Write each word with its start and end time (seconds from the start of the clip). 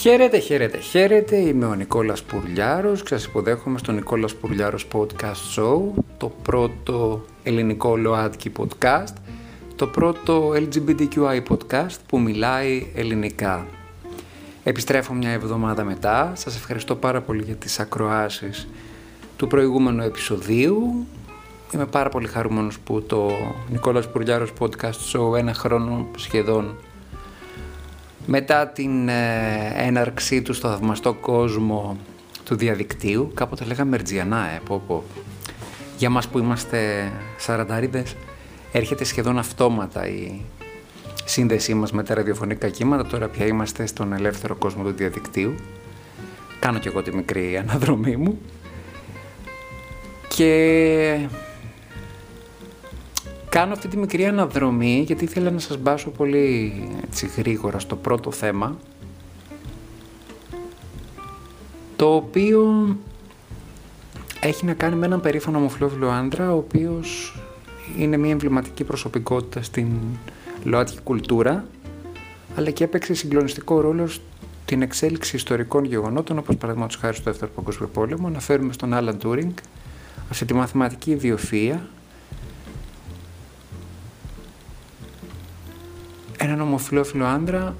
Χαίρετε, 0.00 0.38
χαίρετε, 0.38 0.78
χαίρετε. 0.78 1.36
Είμαι 1.36 1.66
ο 1.66 1.74
Νικόλας 1.74 2.22
Πουρλιάρος 2.22 3.02
και 3.02 3.08
σας 3.08 3.24
υποδέχομαι 3.24 3.78
στο 3.78 3.92
Νικόλας 3.92 4.34
Πουρλιάρος 4.34 4.86
Podcast 4.92 5.56
Show, 5.56 5.80
το 6.16 6.32
πρώτο 6.42 7.24
ελληνικό 7.42 7.96
ΛΟΑΤΚΙ 7.96 8.52
podcast, 8.58 9.12
το 9.76 9.86
πρώτο 9.86 10.52
LGBTQI 10.54 11.42
podcast 11.48 11.96
που 12.06 12.20
μιλάει 12.20 12.86
ελληνικά. 12.94 13.66
Επιστρέφω 14.64 15.12
μια 15.12 15.30
εβδομάδα 15.30 15.84
μετά. 15.84 16.32
Σας 16.36 16.56
ευχαριστώ 16.56 16.94
πάρα 16.94 17.20
πολύ 17.20 17.42
για 17.42 17.54
τις 17.54 17.80
ακροάσεις 17.80 18.68
του 19.36 19.46
προηγούμενου 19.46 20.02
επεισοδίου. 20.02 21.06
Είμαι 21.74 21.86
πάρα 21.86 22.08
πολύ 22.08 22.26
χαρούμενος 22.26 22.78
που 22.78 23.02
το 23.02 23.30
Νικόλας 23.70 24.10
Πουρλιάρος 24.10 24.52
Podcast 24.58 25.12
Show 25.12 25.38
ένα 25.38 25.54
χρόνο 25.54 26.08
σχεδόν 26.16 26.76
μετά 28.30 28.68
την 28.68 29.08
ε, 29.08 29.72
έναρξή 29.76 30.42
του 30.42 30.52
στο 30.52 30.68
θαυμαστό 30.68 31.12
κόσμο 31.14 31.96
του 32.44 32.56
διαδικτύου, 32.56 33.30
κάποτε 33.34 33.64
λέγαμε 33.64 33.90
Μερτζιανά, 33.90 34.48
ε, 34.48 34.60
πω, 34.64 34.82
πω. 34.86 35.04
Για 35.98 36.10
μας 36.10 36.28
που 36.28 36.38
είμαστε 36.38 37.10
σαρανταρίδες, 37.36 38.16
έρχεται 38.72 39.04
σχεδόν 39.04 39.38
αυτόματα 39.38 40.08
η 40.08 40.40
σύνδεσή 41.24 41.74
μας 41.74 41.92
με 41.92 42.02
τα 42.02 42.14
ραδιοφωνικά 42.14 42.68
κύματα, 42.68 43.06
τώρα 43.06 43.28
πια 43.28 43.46
είμαστε 43.46 43.86
στον 43.86 44.12
ελεύθερο 44.12 44.54
κόσμο 44.54 44.82
του 44.82 44.92
διαδικτύου. 44.92 45.54
Κάνω 46.60 46.78
κι 46.78 46.88
εγώ 46.88 47.02
τη 47.02 47.14
μικρή 47.14 47.56
αναδρομή 47.56 48.16
μου. 48.16 48.38
Και 50.28 51.28
κάνω 53.48 53.72
αυτή 53.72 53.88
τη 53.88 53.96
μικρή 53.96 54.24
αναδρομή 54.26 55.04
γιατί 55.06 55.24
ήθελα 55.24 55.50
να 55.50 55.58
σας 55.58 55.78
μπάσω 55.78 56.10
πολύ 56.10 56.72
έτσι, 57.06 57.30
γρήγορα 57.36 57.78
στο 57.78 57.96
πρώτο 57.96 58.30
θέμα 58.30 58.76
το 61.96 62.14
οποίο 62.14 62.96
έχει 64.40 64.64
να 64.64 64.72
κάνει 64.72 64.96
με 64.96 65.06
έναν 65.06 65.20
περήφανο 65.20 65.58
ομοφυλόφιλο 65.58 66.08
άντρα 66.08 66.52
ο 66.52 66.56
οποίος 66.56 67.38
είναι 67.98 68.16
μια 68.16 68.30
εμβληματική 68.30 68.84
προσωπικότητα 68.84 69.62
στην 69.62 69.86
ΛΟΑΤΚΙ 70.64 70.98
κουλτούρα 71.04 71.64
αλλά 72.56 72.70
και 72.70 72.84
έπαιξε 72.84 73.14
συγκλονιστικό 73.14 73.80
ρόλο 73.80 74.08
στην 74.64 74.82
εξέλιξη 74.82 75.36
ιστορικών 75.36 75.84
γεγονότων 75.84 76.38
όπως 76.38 76.56
παραδείγματος 76.56 76.96
χάρη 76.96 77.14
στο 77.14 77.24
Δεύτερο 77.24 77.50
Παγκόσμιο 77.54 77.88
Πόλεμο. 77.88 78.26
Αναφέρουμε 78.26 78.72
στον 78.72 78.94
Άλαν 78.94 79.18
Τούρινγκ 79.18 79.52
αυτή 80.30 80.44
τη 80.44 80.54
μαθηματική 80.54 81.18
ιδιοφυΐα 81.20 81.78
έναν 86.38 86.60
ομοφυλόφιλο 86.60 87.24
άντρα 87.24 87.76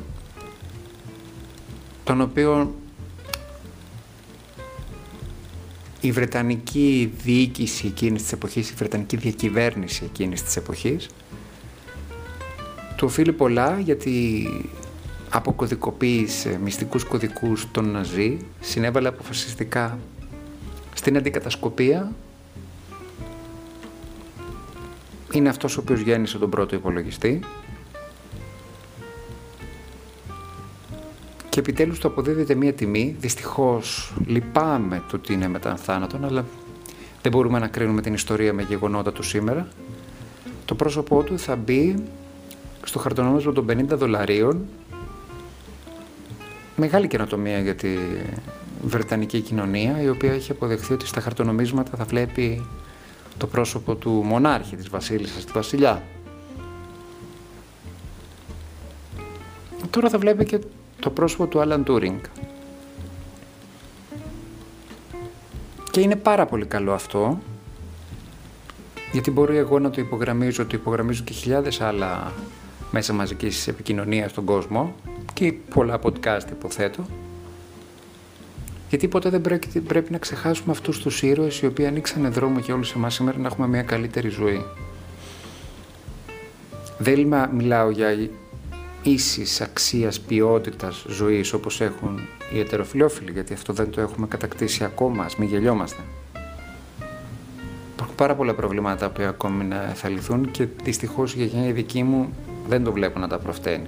τον 2.05 2.20
οποίο 2.20 2.75
η 6.01 6.12
Βρετανική 6.12 7.12
διοίκηση 7.23 7.86
εκείνης 7.86 8.23
της 8.23 8.33
εποχής, 8.33 8.70
η 8.70 8.75
Βρετανική 8.75 9.17
διακυβέρνηση 9.17 10.05
εκείνης 10.05 10.42
της 10.42 10.56
εποχής 10.56 11.09
του 12.97 13.06
οφείλει 13.06 13.33
πολλά 13.33 13.81
γιατί 13.81 14.47
αποκωδικοποίησε 15.31 16.59
μυστικούς 16.62 17.05
κωδικούς 17.05 17.70
των 17.70 17.91
Ναζί, 17.91 18.39
συνέβαλε 18.61 19.09
αποφασιστικά 19.09 19.98
στην 20.95 21.17
αντικατασκοπία. 21.17 22.12
Είναι 25.33 25.48
αυτός 25.48 25.77
ο 25.77 25.81
οποίος 25.81 26.01
γέννησε 26.01 26.39
τον 26.39 26.51
πρώτο 26.51 26.75
υπολογιστή 26.75 27.41
και 31.59 31.64
επιτέλους 31.70 31.98
του 31.98 32.06
αποδίδεται 32.06 32.55
μία 32.55 32.73
τιμή. 32.73 33.17
Δυστυχώς 33.20 34.14
λυπάμαι 34.27 35.02
το 35.08 35.17
ότι 35.17 35.33
είναι 35.33 35.48
μετά 35.48 35.77
θάνατον, 35.77 36.24
αλλά 36.24 36.45
δεν 37.23 37.33
μπορούμε 37.33 37.58
να 37.58 37.69
κρίνουμε 37.69 38.01
την 38.01 38.14
ιστορία 38.14 38.52
με 38.52 38.63
γεγονότα 38.63 39.13
του 39.13 39.23
σήμερα. 39.23 39.69
Το 40.64 40.74
πρόσωπό 40.74 41.23
του 41.23 41.39
θα 41.39 41.57
μπει 41.57 42.05
στο 42.85 42.98
χαρτονόμισμα 42.98 43.52
των 43.52 43.67
50 43.70 43.85
δολαρίων. 43.89 44.67
Μεγάλη 46.77 47.08
καινοτομία 47.08 47.61
για 47.61 47.75
τη 47.75 47.89
Βρετανική 48.83 49.40
κοινωνία, 49.40 50.02
η 50.02 50.08
οποία 50.08 50.33
έχει 50.33 50.51
αποδεχθεί 50.51 50.92
ότι 50.92 51.07
στα 51.07 51.20
χαρτονομίσματα 51.20 51.96
θα 51.96 52.05
βλέπει 52.05 52.67
το 53.36 53.46
πρόσωπο 53.46 53.95
του 53.95 54.11
μονάρχη 54.11 54.77
της 54.77 54.89
βασίλισσας, 54.89 55.45
του 55.45 55.52
βασιλιά. 55.55 56.02
Τώρα 59.90 60.08
θα 60.08 60.19
βλέπει 60.19 60.45
και 60.45 60.61
το 61.01 61.11
πρόσωπο 61.11 61.47
του 61.47 61.61
Άλαν 61.61 61.85
Τούρινγκ. 61.85 62.19
Και 65.91 66.01
είναι 66.01 66.17
πάρα 66.17 66.47
πολύ 66.47 66.67
καλό 66.67 66.92
αυτό, 66.92 67.39
γιατί 69.13 69.31
μπορεί 69.31 69.57
εγώ 69.57 69.79
να 69.79 69.91
το 69.91 70.01
υπογραμμίζω, 70.01 70.67
το 70.67 70.77
υπογραμμίζω 70.77 71.23
και 71.25 71.33
χιλιάδες 71.33 71.81
άλλα 71.81 72.33
μέσα 72.91 73.13
μαζικής 73.13 73.69
επικοινωνίας 73.69 74.31
στον 74.31 74.45
κόσμο 74.45 74.95
και 75.35 75.53
πολλά 75.53 75.98
podcast 76.03 76.51
υποθέτω. 76.51 77.05
Γιατί 78.89 79.08
ποτέ 79.08 79.31
δεν 79.31 79.41
πρέπει, 79.41 79.81
πρέπει 79.81 80.13
να 80.13 80.19
ξεχάσουμε 80.19 80.73
αυτούς 80.73 80.98
τους 80.98 81.23
ήρωες 81.23 81.61
οι 81.61 81.67
οποίοι 81.67 81.87
ανοίξανε 81.87 82.29
δρόμο 82.29 82.58
για 82.58 82.75
όλους 82.75 82.92
εμάς 82.92 83.14
σήμερα 83.14 83.39
να 83.39 83.47
έχουμε 83.47 83.67
μια 83.67 83.83
καλύτερη 83.83 84.29
ζωή. 84.29 84.64
Δεν 86.98 87.48
μιλάω 87.53 87.91
για 87.91 88.29
ίσης 89.03 89.61
αξίας 89.61 90.20
ποιότητας 90.20 91.05
ζωής 91.09 91.53
όπως 91.53 91.81
έχουν 91.81 92.20
οι 92.53 92.59
ετεροφιλόφιλοι 92.59 93.31
γιατί 93.33 93.53
αυτό 93.53 93.73
δεν 93.73 93.91
το 93.91 94.01
έχουμε 94.01 94.27
κατακτήσει 94.27 94.85
ακόμα, 94.85 95.25
ας 95.25 95.36
μην 95.36 95.48
γελιόμαστε. 95.48 96.03
Υπάρχουν 97.95 98.17
πάρα 98.17 98.35
πολλά 98.35 98.55
προβλήματα 98.55 99.11
που 99.11 99.23
ακόμη 99.23 99.64
να 99.64 99.92
θα 99.95 100.08
λυθούν 100.08 100.51
και 100.51 100.67
δυστυχώς 100.83 101.35
η 101.35 101.45
γενιά 101.45 101.73
δική 101.73 102.03
μου 102.03 102.33
δεν 102.69 102.85
το 102.85 102.92
βλέπω 102.92 103.19
να 103.19 103.29
τα 103.29 103.39
προφταίνει. 103.39 103.87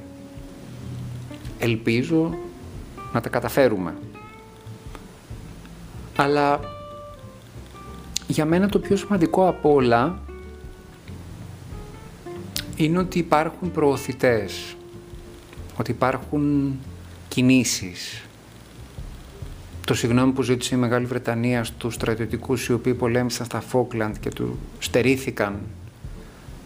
Ελπίζω 1.58 2.34
να 3.12 3.20
τα 3.20 3.28
καταφέρουμε. 3.28 3.94
Αλλά 6.16 6.60
για 8.26 8.44
μένα 8.44 8.68
το 8.68 8.78
πιο 8.78 8.96
σημαντικό 8.96 9.48
από 9.48 9.72
όλα 9.72 10.18
είναι 12.76 12.98
ότι 12.98 13.18
υπάρχουν 13.18 13.70
προωθητές 13.70 14.74
ότι 15.80 15.90
υπάρχουν 15.90 16.78
κινήσεις. 17.28 18.24
Το 19.86 19.94
συγγνώμη 19.94 20.32
που 20.32 20.42
ζήτησε 20.42 20.74
η 20.74 20.78
Μεγάλη 20.78 21.04
Βρετανία 21.06 21.64
στους 21.64 21.94
στρατιωτικούς 21.94 22.66
οι 22.66 22.72
οποίοι 22.72 22.94
πολέμησαν 22.94 23.46
στα 23.46 23.60
Φόκλαντ 23.60 24.16
και 24.20 24.30
του 24.30 24.58
στερήθηκαν 24.78 25.60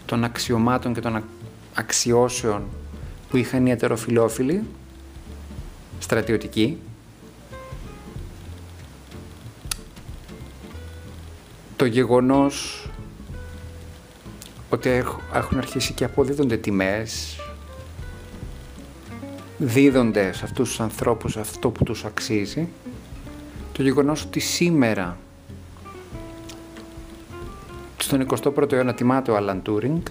των 0.06 0.24
αξιωμάτων 0.24 0.94
και 0.94 1.00
των 1.00 1.24
αξιώσεων 1.74 2.62
που 3.28 3.36
είχαν 3.36 3.66
οι 3.66 3.70
ετεροφιλόφιλοι 3.70 4.62
στρατιωτικοί. 5.98 6.78
Το 11.76 11.84
γεγονός 11.84 12.88
ότι 14.70 14.88
έχουν 15.34 15.58
αρχίσει 15.58 15.92
και 15.92 16.04
αποδίδονται 16.04 16.56
τιμές 16.56 17.38
δίδονται 19.64 20.32
σε 20.32 20.44
αυτούς 20.44 20.69
τους 20.69 20.80
ανθρώπους 20.80 21.36
αυτό 21.36 21.70
που 21.70 21.84
τους 21.84 22.04
αξίζει, 22.04 22.69
το 23.72 23.82
γεγονός 23.82 24.25
ότι 24.25 24.41
σήμερα 24.41 25.16
στον 27.97 28.26
21ο 28.28 28.72
αιώνα 28.72 28.94
τιμάται 28.94 29.30
ο 29.30 29.36
Αλαν 29.36 29.62
Τούρινγκ, 29.62 30.03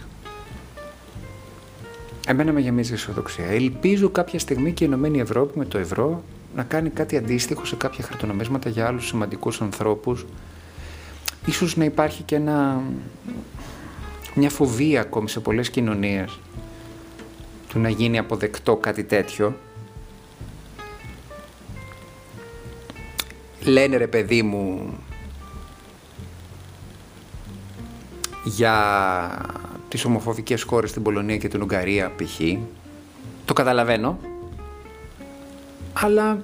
εμένα 2.28 2.52
με 2.52 2.60
γεμίζει 2.60 2.94
αισιοδοξία. 2.94 3.46
Ελπίζω 3.46 4.10
κάποια 4.10 4.40
στιγμή 4.40 4.72
και 4.72 4.84
η 4.84 4.88
Ενωμένη 4.88 5.20
Ευρώπη 5.20 5.58
με 5.58 5.66
το 5.66 5.78
ευρώ 5.78 6.24
να 6.56 6.64
κάνει 6.64 6.90
κάτι 6.90 7.18
αντίστοιχο 7.18 7.66
σε 7.66 7.76
κάποια 7.76 8.04
χαρτονομίσματα 8.04 8.70
για 8.70 8.88
άλλους 8.88 9.08
σημαντικούς 9.08 9.62
ανθρώπους. 9.62 10.26
Ίσως 11.46 11.78
να 11.78 11.84
υπάρχει 11.84 12.24
και 12.24 12.36
ένα, 12.36 12.82
μια 14.36 14.50
φοβία 14.50 15.02
ακόμη 15.02 15.30
σε 15.30 15.40
πολλές 15.40 15.70
κοινωνίες 15.70 16.40
του 17.74 17.80
να 17.80 17.90
γίνει 17.90 18.18
αποδεκτό 18.18 18.76
κάτι 18.76 19.04
τέτοιο. 19.04 19.56
Λένε 23.64 23.98
ρε 23.98 24.08
παιδί 24.08 24.42
μου 24.42 24.98
για 28.44 28.76
τις 29.90 30.06
ομοφοβικές 30.06 30.64
χώρες 30.64 30.90
στην 30.90 31.04
Πολωνία 31.04 31.38
και 31.38 31.48
την 31.48 31.62
Ουγγαρία 31.62 32.12
π.χ. 32.16 32.40
Το 33.46 33.54
καταλαβαίνω. 33.54 34.20
Αλλά 35.94 36.42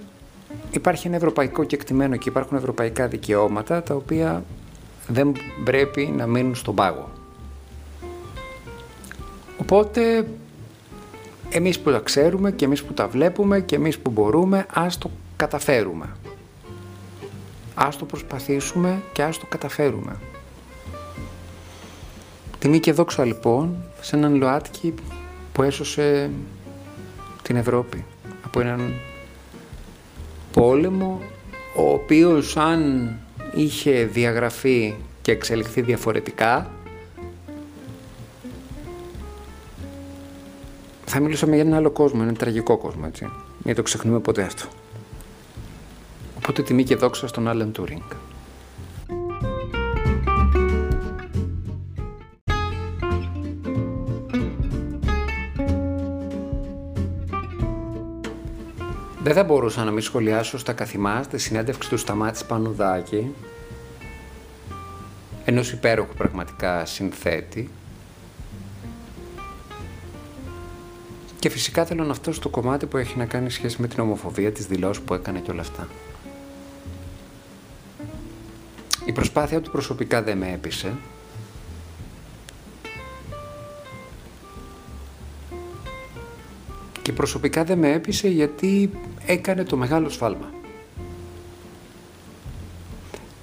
υπάρχει 0.72 1.08
ένα 1.08 1.16
ευρωπαϊκό 1.16 1.64
κεκτημένο 1.64 2.16
και 2.16 2.30
υπάρχουν 2.30 2.58
ευρωπαϊκά 2.58 3.08
δικαιώματα 3.08 3.84
τα 3.84 3.96
οποία 3.96 4.44
δεν 5.08 5.32
πρέπει 5.64 6.14
να 6.18 6.26
μείνουν 6.26 6.56
στον 6.56 6.76
πάγο. 6.76 7.10
Οπότε 9.58 10.28
εμείς 11.50 11.80
που 11.80 11.92
τα 11.92 12.00
ξέρουμε 12.00 12.52
και 12.52 12.66
εμείς 12.66 12.84
που 12.84 12.94
τα 12.94 13.08
βλέπουμε 13.08 13.60
και 13.60 13.76
εμείς 13.76 14.00
που 14.00 14.12
μπορούμε, 14.12 14.66
ας 14.74 14.98
το 14.98 15.10
καταφέρουμε. 15.36 16.10
Ας 17.76 17.98
το 17.98 18.06
προσπαθήσουμε 18.06 19.02
και 19.14 19.24
ας 19.24 19.38
το 19.38 19.46
καταφέρουμε. 19.50 20.16
Τιμή 22.60 22.80
και 22.80 22.92
δόξα 22.92 23.26
λοιπόν 23.26 23.78
σε 24.02 24.16
έναν 24.16 24.36
ΛΟΑΤΚΙ 24.36 24.94
που 25.52 25.64
έσωσε 25.64 26.30
την 27.42 27.56
Ευρώπη 27.56 28.06
από 28.46 28.60
έναν 28.60 28.94
πόλεμο 30.52 31.22
ο 31.76 31.92
οποίος 31.92 32.58
αν 32.58 33.12
είχε 33.56 34.04
διαγραφεί 34.06 34.96
και 35.22 35.32
εξελιχθεί 35.32 35.82
διαφορετικά 35.82 36.72
θα 41.12 41.20
μιλούσαμε 41.20 41.56
για 41.56 41.64
έναν 41.64 41.78
άλλο 41.78 41.92
κόσμο, 41.92 42.20
έναν 42.22 42.38
τραγικό 42.38 42.78
κόσμο, 42.78 43.04
έτσι. 43.08 43.30
Γιατί 43.64 43.76
το 43.76 43.82
ξεχνούμε 43.82 44.20
ποτέ 44.20 44.42
αυτό. 44.42 44.68
Οπότε 46.38 46.62
τιμή 46.62 46.84
και 46.84 46.96
δόξα 46.96 47.28
στον 47.28 47.48
Άλεν 47.48 47.72
Τούρινγκ. 47.72 48.02
Δεν 59.24 59.34
θα 59.34 59.44
μπορούσα 59.44 59.84
να 59.84 59.92
μην 59.92 60.02
σχολιάσω 60.02 60.58
στα 60.58 60.74
καθημάς 60.74 61.28
τη 61.28 61.38
συνέντευξη 61.38 61.90
του 61.90 61.98
Σταμάτης 61.98 62.46
Πανουδάκη, 62.46 63.34
ενός 65.46 65.72
υπέροχου 65.72 66.14
πραγματικά 66.14 66.86
συνθέτη, 66.86 67.70
Και 71.40 71.50
φυσικά 71.50 71.86
θέλω 71.86 72.04
να 72.04 72.14
φτάσω 72.14 72.38
στο 72.38 72.50
κομμάτι 72.50 72.86
που 72.86 72.98
έχει 72.98 73.18
να 73.18 73.26
κάνει 73.26 73.50
σχέση 73.50 73.82
με 73.82 73.88
την 73.88 74.00
ομοφοβία, 74.00 74.52
τις 74.52 74.66
δηλώσεις 74.66 75.04
που 75.04 75.14
έκανε 75.14 75.40
και 75.40 75.52
όλα 75.52 75.62
αυτά. 75.62 75.88
Η 79.06 79.12
προσπάθεια 79.12 79.62
του 79.62 79.72
προσωπικά 79.72 80.22
δεν 80.22 80.38
με 80.38 80.52
έπεισε. 80.54 80.94
Και 87.02 87.14
προσωπικά 87.14 87.64
δεν 87.64 87.78
με 87.78 87.92
έπεισε 87.92 88.28
γιατί 88.28 88.90
έκανε 89.26 89.64
το 89.64 89.78
μεγάλο 89.78 90.10
σφάλμα. 90.10 90.54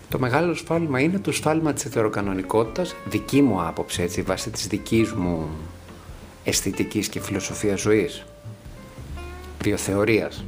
Το 0.08 0.18
μεγάλο 0.18 0.54
σφάλμα 0.54 1.00
είναι 1.00 1.18
το 1.18 1.32
σφάλμα 1.32 1.72
της 1.72 1.84
ετεροκανονικότητας, 1.84 2.94
δική 3.08 3.42
μου 3.42 3.62
άποψη 3.62 4.02
έτσι, 4.02 4.22
βάσει 4.22 4.50
της 4.50 4.66
δικής 4.66 5.12
μου 5.12 5.48
αισθητικής 6.46 7.08
και 7.08 7.20
φιλοσοφίας 7.20 7.80
ζωής, 7.80 8.24
βιοθεωρίας. 9.62 10.44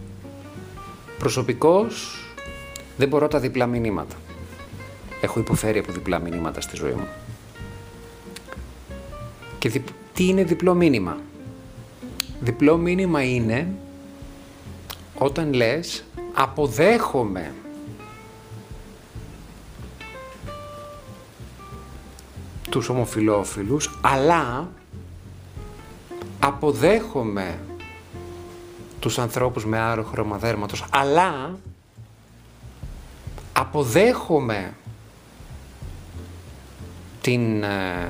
Προσωπικώς 1.19 2.19
δεν 2.97 3.09
μπορώ 3.09 3.29
τα 3.29 3.39
διπλά 3.39 3.67
μηνύματα. 3.67 4.17
Έχω 5.21 5.41
υποφέρει 5.41 5.79
από 5.79 5.93
διπλά 5.93 6.19
μηνύματα 6.19 6.61
στη 6.61 6.77
ζωή 6.77 6.93
μου. 6.93 7.09
Και 9.59 9.81
τι 10.15 10.27
είναι 10.27 10.45
διπλό 10.45 10.75
μήνυμα; 10.75 11.17
Διπλό 12.41 12.77
μήνυμα 12.77 13.23
είναι 13.23 13.69
όταν 15.15 15.53
λες 15.53 16.05
αποδέχομαι 16.35 17.53
τους 22.71 22.89
ομοφιλόφιλους, 22.89 23.99
αλλά 24.01 24.71
αποδέχομαι 26.41 27.59
τους 29.01 29.19
ανθρώπους 29.19 29.67
με 29.67 29.79
άρο 29.79 30.03
χρώμα 30.03 30.37
δέρματος, 30.39 30.85
αλλά 30.91 31.59
αποδέχομαι 33.53 34.73
την, 37.21 37.63
ε, 37.63 38.09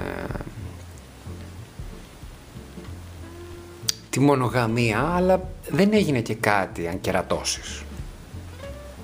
τη 4.11 4.21
μονογαμία, 4.21 5.01
αλλά 5.01 5.51
δεν 5.69 5.93
έγινε 5.93 6.21
και 6.21 6.35
κάτι 6.35 6.89
αν 6.89 7.01
κερατώσεις. 7.01 7.83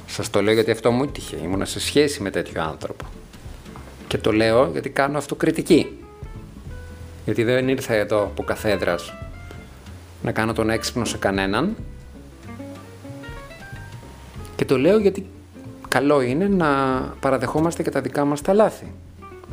Σας 0.06 0.30
το 0.30 0.42
λέω 0.42 0.54
γιατί 0.54 0.70
αυτό 0.70 0.90
μου 0.90 1.02
έτυχε, 1.02 1.36
ήμουνα 1.36 1.64
σε 1.64 1.80
σχέση 1.80 2.22
με 2.22 2.30
τέτοιο 2.30 2.62
άνθρωπο. 2.62 3.04
Και 4.06 4.18
το 4.18 4.32
λέω 4.32 4.70
γιατί 4.72 4.90
κάνω 4.90 5.18
αυτοκριτική. 5.18 6.03
Γιατί 7.24 7.42
δεν 7.44 7.68
ήρθα 7.68 7.94
εδώ 7.94 8.22
από 8.22 8.42
καθέδρας 8.42 9.12
να 10.22 10.32
κάνω 10.32 10.52
τον 10.52 10.70
έξυπνο 10.70 11.04
σε 11.04 11.18
κανέναν. 11.18 11.76
Και 14.56 14.64
το 14.64 14.78
λέω 14.78 14.98
γιατί 14.98 15.26
καλό 15.88 16.20
είναι 16.20 16.48
να 16.48 16.66
παραδεχόμαστε 17.20 17.82
και 17.82 17.90
τα 17.90 18.00
δικά 18.00 18.24
μας 18.24 18.40
τα 18.40 18.52
λάθη. 18.52 18.92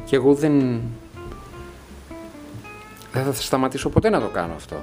Και 0.05 0.15
εγώ 0.15 0.33
δεν... 0.33 0.81
Δεν 3.13 3.23
θα 3.23 3.33
σταματήσω 3.33 3.89
ποτέ 3.89 4.09
να 4.09 4.19
το 4.19 4.27
κάνω 4.27 4.53
αυτό. 4.53 4.75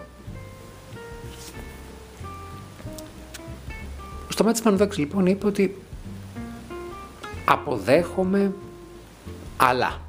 Ο 4.29 4.31
Σταμάτης 4.31 4.63
Πανουδάκης 4.63 4.99
λοιπόν 4.99 5.27
είπε 5.27 5.47
ότι 5.47 5.83
αποδέχομαι 7.45 8.53
αλλά. 9.57 10.01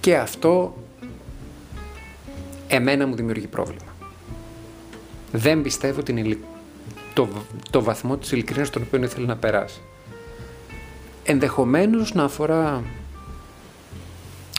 Και 0.00 0.16
αυτό 0.16 0.74
εμένα 2.70 3.06
μου 3.06 3.14
δημιουργεί 3.14 3.46
πρόβλημα. 3.46 3.94
Δεν 5.32 5.62
πιστεύω 5.62 6.02
την 6.02 6.38
το... 7.14 7.28
το 7.70 7.82
βαθμό 7.82 8.16
της 8.16 8.32
ειλικρίνειας 8.32 8.70
τον 8.70 8.82
οποίο 8.82 9.02
ήθελε 9.02 9.26
να 9.26 9.36
περάσει. 9.36 9.80
Ενδεχομένως 11.24 12.14
να 12.14 12.24
αφορά 12.24 12.82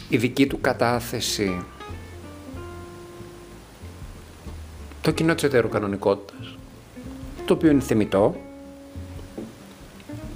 η 0.10 0.18
δική 0.18 0.48
του 0.48 0.62
κατάθεση 0.62 1.64
το 5.02 5.12
κοινό 5.12 5.34
της 5.34 5.44
ετεροκανονικότητας, 5.44 6.58
το 7.46 7.54
οποίο 7.54 7.70
είναι 7.72 7.82
θεμητό, 7.82 8.36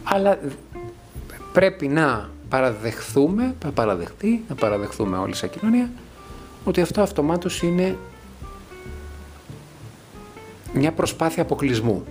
αλλά 0.03 0.39
πρέπει 1.53 1.87
να 1.87 2.29
παραδεχθούμε, 2.49 3.55
να 3.63 3.71
παραδεχτεί, 3.71 4.43
να 4.47 4.55
παραδεχθούμε 4.55 5.17
όλοι 5.17 5.35
σαν 5.35 5.49
κοινωνία, 5.49 5.89
ότι 6.65 6.81
αυτό 6.81 7.01
αυτομάτως 7.01 7.61
είναι 7.61 7.97
μια 10.73 10.91
προσπάθεια 10.91 11.41
αποκλεισμού. 11.41 12.03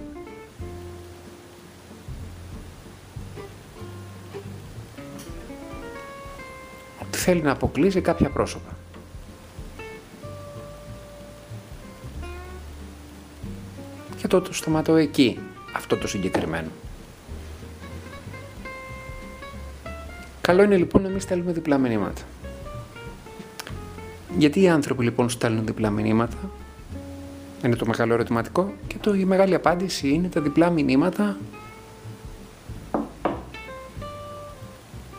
Ότι 7.03 7.19
θέλει 7.19 7.43
να 7.43 7.51
αποκλείσει 7.51 8.01
κάποια 8.01 8.29
πρόσωπα. 8.29 8.77
Και 14.17 14.29
τότε 14.29 14.53
σταματώ 14.53 14.97
εκεί, 14.97 15.39
αυτό 15.77 15.97
το 15.97 16.09
συγκεκριμένο. 16.09 16.69
Καλό 20.41 20.63
είναι 20.63 20.77
λοιπόν 20.77 21.03
να 21.03 21.09
μην 21.09 21.21
στέλνουμε 21.21 21.53
διπλά 21.53 21.79
μηνύματα. 21.79 22.23
Γιατί 24.39 24.61
οι 24.61 24.69
άνθρωποι 24.69 25.05
λοιπόν 25.05 25.29
στέλνουν 25.29 25.67
διπλά 25.67 25.91
μηνύματα, 25.91 26.37
είναι 27.65 27.77
το 27.77 27.87
μεγάλο 27.87 28.13
ερωτηματικό, 28.15 28.73
και 28.87 28.97
το, 29.01 29.15
η 29.15 29.25
μεγάλη 29.25 29.55
απάντηση 29.55 30.09
είναι 30.09 30.29
τα 30.29 30.41
διπλά 30.41 30.71
μηνύματα 30.71 31.37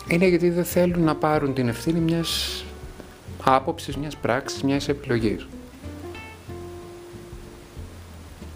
είναι 0.08 0.28
γιατί 0.28 0.50
δεν 0.50 0.66
θέλουν 0.66 1.04
να 1.04 1.16
πάρουν 1.16 1.54
την 1.54 1.68
ευθύνη 1.68 2.00
μιας 2.00 2.64
άποψης, 3.44 3.98
μιας 3.98 4.16
πράξης, 4.18 4.64
μιας 4.64 4.88
επιλογής. 4.88 5.48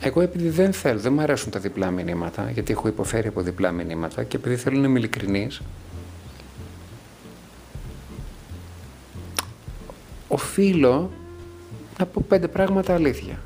Εγώ 0.02 0.22
επειδή 0.22 0.50
δεν 0.50 0.74
θέλω, 0.74 1.00
δεν 1.00 1.14
μου 1.14 1.22
αρέσουν 1.22 1.52
τα 1.52 1.60
διπλά 1.60 1.92
μηνύματα, 1.92 2.50
γιατί 2.52 2.72
έχω 2.72 2.88
υποφέρει 2.88 3.28
από 3.28 3.42
διπλά 3.42 3.72
μηνύματα 3.72 4.24
και 4.24 4.36
επειδή 4.36 4.56
θέλω 4.56 4.80
να 4.80 4.88
είμαι 4.88 5.00
ειλικρινής, 5.00 5.62
οφείλω 10.40 11.12
να 11.98 12.06
πω 12.06 12.26
πέντε 12.28 12.48
πράγματα 12.48 12.94
αλήθεια. 12.94 13.40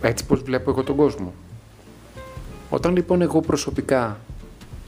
Έτσι 0.00 0.26
πως 0.26 0.42
βλέπω 0.42 0.70
εγώ 0.70 0.82
τον 0.82 0.96
κόσμο. 0.96 1.32
Όταν 2.70 2.94
λοιπόν 2.94 3.22
εγώ 3.22 3.40
προσωπικά 3.40 4.18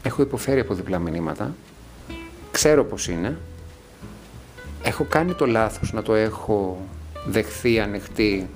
έχω 0.02 0.22
υποφέρει 0.22 0.60
από 0.60 0.74
διπλά 0.74 0.98
μηνύματα, 0.98 1.54
ξέρω 2.50 2.84
πως 2.84 3.08
είναι, 3.08 3.38
έχω 4.82 5.04
κάνει 5.04 5.34
το 5.34 5.46
λάθος 5.46 5.92
να 5.92 6.02
το 6.02 6.14
έχω 6.14 6.78
δεχθεί, 7.26 7.80
ανεχτεί, 7.80 8.48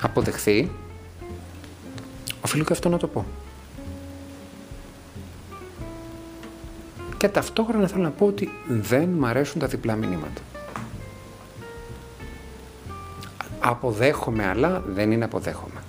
αποδεχθεί, 0.00 0.70
οφείλω 2.40 2.64
και 2.64 2.72
αυτό 2.72 2.88
να 2.88 2.98
το 2.98 3.06
πω. 3.06 3.24
Και 7.16 7.28
ταυτόχρονα 7.28 7.86
θέλω 7.86 8.02
να 8.02 8.10
πω 8.10 8.26
ότι 8.26 8.50
δεν 8.68 9.08
μ' 9.08 9.24
αρέσουν 9.24 9.60
τα 9.60 9.66
διπλά 9.66 9.94
μηνύματα. 9.94 10.40
αποδέχομαι 13.68 14.46
αλλά 14.46 14.82
δεν 14.86 15.10
είναι 15.10 15.24
αποδέχομαι. 15.24 15.82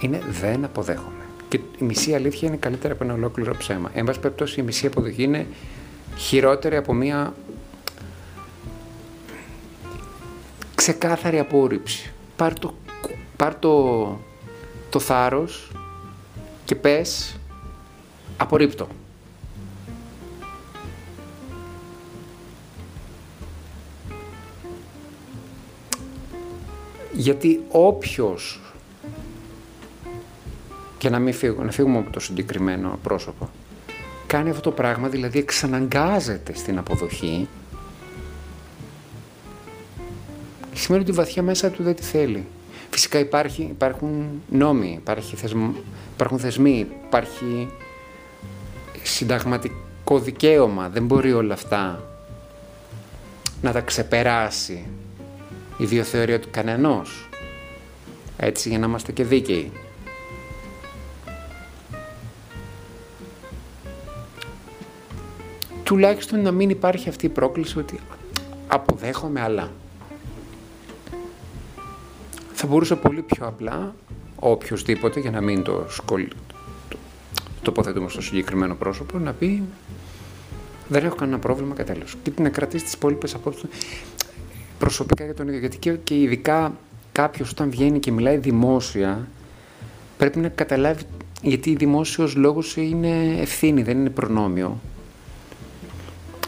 Είναι 0.00 0.22
δεν 0.30 0.64
αποδέχομαι. 0.64 1.24
Και 1.48 1.60
η 1.78 1.84
μισή 1.84 2.14
αλήθεια 2.14 2.48
είναι 2.48 2.56
καλύτερα 2.56 2.92
από 2.92 3.04
ένα 3.04 3.12
ολόκληρο 3.12 3.54
ψέμα. 3.56 3.90
Εν 3.94 4.04
πάση 4.04 4.20
περιπτώσει, 4.20 4.60
η 4.60 4.62
μισή 4.62 4.86
αποδοχή 4.86 5.22
είναι 5.22 5.46
χειρότερη 6.16 6.76
από 6.76 6.92
μία 6.92 7.34
ξεκάθαρη 10.74 11.38
απόρριψη. 11.38 12.12
Πάρ 12.36 12.58
το, 12.58 12.74
πάρ 13.36 13.54
το, 13.54 14.18
το 14.90 14.98
θάρρος 14.98 15.72
και 16.64 16.74
πες 16.74 17.38
απορρίπτω. 18.36 18.88
Γιατί 27.18 27.60
όποιος, 27.68 28.60
και 30.98 31.10
να, 31.10 31.18
μην 31.18 31.34
φύγω, 31.34 31.62
να 31.62 31.70
φύγουμε 31.70 31.98
από 31.98 32.10
το 32.10 32.20
συγκεκριμένο 32.20 32.98
πρόσωπο, 33.02 33.50
κάνει 34.26 34.50
αυτό 34.50 34.62
το 34.62 34.70
πράγμα, 34.70 35.08
δηλαδή 35.08 35.38
εξαναγκάζεται 35.38 36.54
στην 36.54 36.78
αποδοχή, 36.78 37.48
σημαίνει 40.72 41.02
ότι 41.02 41.12
βαθιά 41.12 41.42
μέσα 41.42 41.70
του 41.70 41.82
δεν 41.82 41.94
τη 41.94 42.02
θέλει. 42.02 42.46
Φυσικά 42.90 43.18
υπάρχει, 43.18 43.62
υπάρχουν 43.62 44.42
νόμοι, 44.48 44.98
υπάρχει 45.00 45.36
θεσμ, 45.36 45.70
υπάρχουν 46.14 46.38
θεσμοί, 46.38 46.86
υπάρχει 47.06 47.68
συνταγματικό 49.02 50.18
δικαίωμα. 50.18 50.88
Δεν 50.88 51.06
μπορεί 51.06 51.32
όλα 51.32 51.54
αυτά 51.54 52.02
να 53.62 53.72
τα 53.72 53.80
ξεπεράσει 53.80 54.86
η 55.78 55.86
βιοθεωρία 55.86 56.40
του 56.40 56.48
κανενός. 56.50 57.28
Έτσι 58.36 58.68
για 58.68 58.78
να 58.78 58.86
είμαστε 58.86 59.12
και 59.12 59.24
δίκαιοι. 59.24 59.72
Τουλάχιστον 65.82 66.42
να 66.42 66.50
μην 66.50 66.70
υπάρχει 66.70 67.08
αυτή 67.08 67.26
η 67.26 67.28
πρόκληση 67.28 67.78
ότι 67.78 68.00
αποδέχομαι 68.66 69.40
αλλά. 69.40 69.70
Θα 72.52 72.66
μπορούσε 72.66 72.96
πολύ 72.96 73.22
πιο 73.22 73.46
απλά 73.46 73.94
οποιοδήποτε, 74.36 75.20
για 75.20 75.30
να 75.30 75.40
μην 75.40 75.62
το, 75.62 75.86
σκολ... 75.88 76.28
το 76.88 76.96
τοποθετούμε 77.62 78.08
στο 78.08 78.22
συγκεκριμένο 78.22 78.74
πρόσωπο, 78.74 79.18
να 79.18 79.32
πει 79.32 79.62
δεν 80.88 81.04
έχω 81.04 81.14
κανένα 81.14 81.38
πρόβλημα 81.38 81.74
και 81.74 81.84
τέλος. 81.84 82.14
Και 82.22 82.32
να 82.42 82.48
κρατήσει 82.48 82.84
τις 82.84 82.92
υπόλοιπες 82.92 83.34
απόψεις 83.34 83.62
προσωπικά 84.78 85.24
για 85.24 85.34
τον 85.34 85.46
ίδιο. 85.46 85.60
Γιατί 85.60 85.76
και, 85.76 85.92
και 85.92 86.14
ειδικά 86.20 86.72
κάποιος 87.12 87.50
όταν 87.50 87.70
βγαίνει 87.70 87.98
και 87.98 88.12
μιλάει 88.12 88.36
δημόσια, 88.36 89.28
πρέπει 90.18 90.38
να 90.38 90.48
καταλάβει 90.48 91.02
γιατί 91.42 91.74
δημόσιος 91.74 92.34
λόγος 92.34 92.76
είναι 92.76 93.40
ευθύνη, 93.40 93.82
δεν 93.82 93.98
είναι 93.98 94.10
προνόμιο. 94.10 94.80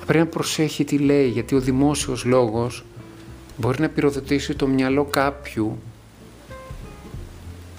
Πρέπει 0.07 0.25
να 0.25 0.31
προσέχει 0.31 0.85
τι 0.85 0.99
λέει, 0.99 1.29
γιατί 1.29 1.55
ο 1.55 1.61
δημόσιος 1.61 2.25
λόγος 2.25 2.85
μπορεί 3.57 3.81
να 3.81 3.89
πυροδοτήσει 3.89 4.55
το 4.55 4.67
μυαλό 4.67 5.05
κάποιου 5.05 5.79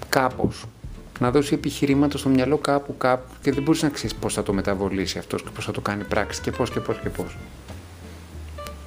κάπως. 0.10 0.65
Να 1.20 1.31
δώσει 1.31 1.53
επιχειρήματα 1.53 2.17
στο 2.17 2.29
μυαλό 2.29 2.58
κάπου 2.58 2.98
κάπου 2.98 3.34
και 3.41 3.51
δεν 3.51 3.63
μπορείς 3.63 3.81
να 3.81 3.89
ξέρεις 3.89 4.15
πώς 4.15 4.34
θα 4.34 4.43
το 4.43 4.53
μεταβολήσει 4.53 5.17
αυτός 5.17 5.43
και 5.43 5.50
πώς 5.55 5.65
θα 5.65 5.72
το 5.72 5.81
κάνει 5.81 6.03
πράξη 6.03 6.41
και 6.41 6.51
πώς 6.51 6.72
και 6.72 6.79
πώς 6.79 7.00
και 7.00 7.10
πώς. 7.10 7.38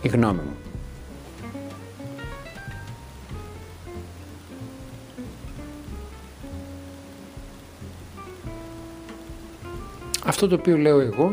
Η 0.03 0.09
γνώμη 0.09 0.41
μου. 0.41 0.74
Αυτό 10.25 10.49
το 10.49 10.55
οποίο 10.55 10.77
λέω 10.77 11.01
εγώ 11.01 11.33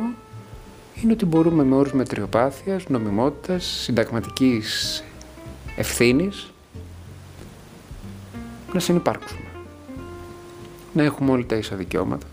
είναι 1.01 1.11
ότι 1.11 1.25
μπορούμε 1.25 1.63
με 1.63 1.75
όρους 1.75 1.93
μετριοπάθειας, 1.93 2.87
νομιμότητας, 2.87 3.65
συνταγματικής 3.65 5.03
ευθύνης 5.75 6.51
να 8.73 8.79
συνεπάρξουμε. 8.79 9.41
Να 10.93 11.03
έχουμε 11.03 11.31
όλοι 11.31 11.45
τα 11.45 11.55
ίσα 11.55 11.75
δικαιώματα. 11.75 12.27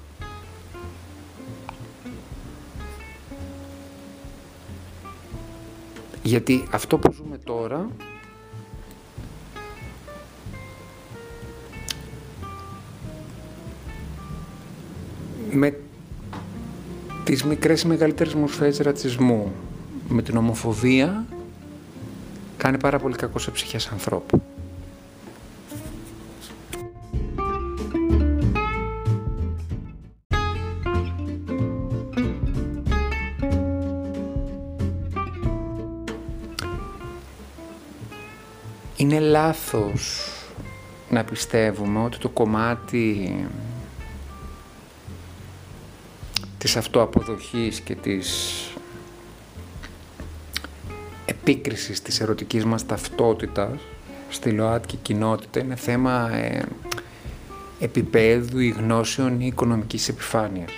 Γιατί 6.23 6.69
αυτό 6.71 6.99
που 6.99 7.13
ζούμε 7.13 7.39
τώρα 7.39 7.89
με 15.51 15.88
τις 17.29 17.45
μικρές 17.45 17.83
ή 17.83 17.87
μεγαλύτερες 17.87 18.35
μορφές 18.35 18.79
ρατσισμού 18.79 19.53
με 20.09 20.23
την 20.23 20.37
ομοφοβία 20.37 21.27
κάνει 22.57 22.79
πάρα 22.79 22.99
πολύ 22.99 23.15
κακό 23.15 23.39
σε 23.39 23.51
ψυχές 23.51 23.87
ανθρώπου. 23.87 24.43
Είναι 38.97 39.19
λάθος 39.19 40.33
να 41.11 41.25
πιστεύουμε 41.25 42.03
ότι 42.05 42.19
το 42.19 42.29
κομμάτι 42.29 43.35
της 46.59 46.77
αυτοαποδοχής 46.77 47.81
και 47.81 47.95
της 47.95 48.55
επίκρισης 51.25 52.03
της 52.03 52.21
ερωτικής 52.21 52.65
μας 52.65 52.87
ταυτότητας 52.87 53.81
στη 54.29 54.51
ΛΟΑΤΚΙ 54.51 54.97
κοινότητα 54.97 55.61
είναι 55.61 55.77
θέμα 55.77 56.37
ε, 56.37 56.65
επίπεδου 57.79 58.59
ή 58.59 58.69
γνώσεων 58.69 59.41
ή 59.41 59.47
οικονομικής 59.47 60.09
επιφάνειας. 60.09 60.73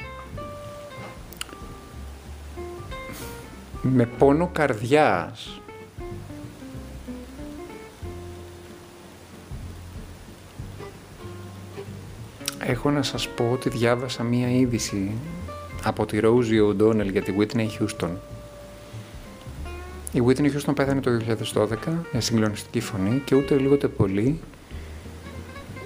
Με 3.83 4.07
πόνο 4.07 4.51
καρδιάς 4.53 5.61
έχω 12.59 12.91
να 12.91 13.03
σας 13.03 13.29
πω 13.29 13.51
ότι 13.53 13.69
διάβασα 13.69 14.23
μία 14.23 14.51
είδηση 14.51 15.13
από 15.85 16.07
τη 16.07 16.19
Rosie 16.23 16.71
O'Donnell 16.71 17.11
για 17.11 17.23
τη 17.23 17.35
Whitney 17.39 17.67
Houston. 17.67 18.11
Η 20.13 20.23
Whitney 20.27 20.47
Houston 20.47 20.73
πέθανε 20.75 21.01
το 21.01 21.11
2012 21.55 21.67
με 22.13 22.21
συγκλονιστική 22.21 22.81
φωνή 22.81 23.23
και 23.25 23.35
ούτε 23.35 23.57
λίγο 23.57 23.75
ούτε 23.75 23.89
πολύ 23.89 24.41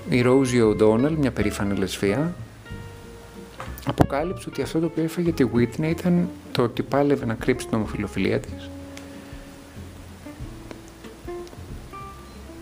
η 0.09 0.23
Rosie 0.27 0.75
O'Donnell, 0.75 1.15
μια 1.19 1.31
περήφανη 1.31 1.77
λεσφία, 1.77 2.35
αποκάλυψε 3.87 4.49
ότι 4.49 4.63
αυτό 4.63 4.79
το 4.81 4.87
οποίο 4.87 5.03
έφαγε 5.03 5.33
τη 5.33 5.45
Whitney 5.55 5.87
ήταν 5.89 6.29
το 6.53 6.63
ότι 6.63 6.83
πάλευε 6.83 7.25
να 7.25 7.35
κρύψει 7.35 7.67
την 7.67 7.77
ομοφιλοφιλία 7.77 8.41
της. 8.41 8.71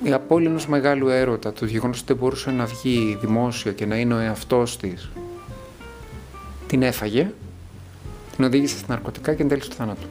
Η 0.04 0.12
απώλεια 0.12 0.50
ενός 0.50 0.66
μεγάλου 0.66 1.08
έρωτα, 1.08 1.52
το 1.52 1.66
γεγονός 1.66 1.98
ότι 1.98 2.06
δεν 2.06 2.16
μπορούσε 2.16 2.50
να 2.50 2.64
βγει 2.64 3.18
δημόσια 3.20 3.72
και 3.72 3.86
να 3.86 3.96
είναι 3.96 4.14
ο 4.14 4.18
εαυτός 4.18 4.76
της 4.76 5.10
την 6.73 6.83
έφαγε, 6.83 7.33
την 8.37 8.45
οδήγησε 8.45 8.79
στα 8.79 8.87
ναρκωτικά 8.88 9.35
και 9.35 9.43
εν 9.43 9.49
τέλει 9.49 9.62
στο 9.62 9.75
θάνατο. 9.75 10.07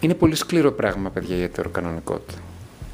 Είναι 0.00 0.14
πολύ 0.14 0.34
σκληρό 0.34 0.72
πράγμα, 0.72 1.10
παιδιά, 1.10 1.36
η 1.36 1.42
ετεροκανονικότητα. 1.42 2.38